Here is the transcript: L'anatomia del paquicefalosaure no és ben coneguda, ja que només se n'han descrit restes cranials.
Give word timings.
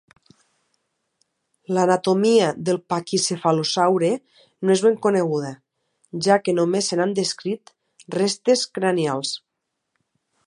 L'anatomia 1.77 2.47
del 2.69 2.79
paquicefalosaure 2.93 4.09
no 4.69 4.73
és 4.77 4.81
ben 4.87 4.97
coneguda, 5.05 5.53
ja 6.29 6.39
que 6.47 6.57
només 6.61 6.89
se 6.93 6.99
n'han 7.01 7.13
descrit 7.21 7.73
restes 8.17 8.65
cranials. 8.79 9.37